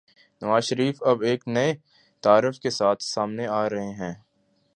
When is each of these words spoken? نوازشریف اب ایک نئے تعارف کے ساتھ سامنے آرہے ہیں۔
نوازشریف 0.41 1.03
اب 1.03 1.21
ایک 1.21 1.47
نئے 1.47 1.73
تعارف 2.23 2.59
کے 2.59 2.69
ساتھ 2.69 3.03
سامنے 3.03 3.47
آرہے 3.47 3.89
ہیں۔ 3.99 4.13